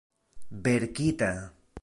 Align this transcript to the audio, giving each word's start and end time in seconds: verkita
verkita 0.63 1.31